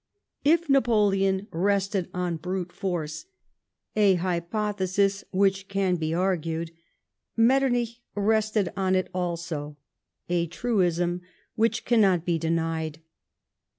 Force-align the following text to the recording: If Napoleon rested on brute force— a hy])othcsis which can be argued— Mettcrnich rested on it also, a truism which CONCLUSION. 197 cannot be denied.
If 0.43 0.67
Napoleon 0.67 1.45
rested 1.51 2.09
on 2.11 2.37
brute 2.37 2.71
force— 2.71 3.25
a 3.95 4.17
hy])othcsis 4.17 5.23
which 5.29 5.67
can 5.67 5.95
be 5.97 6.11
argued— 6.11 6.71
Mettcrnich 7.37 7.99
rested 8.15 8.73
on 8.75 8.95
it 8.95 9.09
also, 9.13 9.77
a 10.27 10.47
truism 10.47 11.21
which 11.53 11.85
CONCLUSION. 11.85 12.01
197 12.01 12.01
cannot 12.01 12.25
be 12.25 12.39
denied. 12.39 13.01